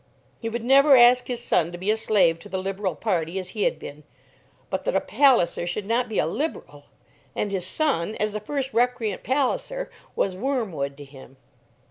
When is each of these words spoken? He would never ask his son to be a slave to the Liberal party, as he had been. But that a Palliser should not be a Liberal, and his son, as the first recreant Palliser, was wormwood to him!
He 0.39 0.49
would 0.49 0.63
never 0.63 0.97
ask 0.97 1.27
his 1.27 1.43
son 1.43 1.71
to 1.71 1.77
be 1.77 1.91
a 1.91 1.95
slave 1.95 2.39
to 2.39 2.49
the 2.49 2.57
Liberal 2.57 2.95
party, 2.95 3.37
as 3.37 3.49
he 3.49 3.65
had 3.65 3.77
been. 3.77 4.01
But 4.71 4.83
that 4.85 4.95
a 4.95 4.99
Palliser 4.99 5.67
should 5.67 5.85
not 5.85 6.09
be 6.09 6.17
a 6.17 6.25
Liberal, 6.25 6.85
and 7.35 7.51
his 7.51 7.67
son, 7.67 8.15
as 8.15 8.31
the 8.33 8.39
first 8.39 8.73
recreant 8.73 9.21
Palliser, 9.21 9.91
was 10.15 10.33
wormwood 10.35 10.97
to 10.97 11.03
him! 11.05 11.37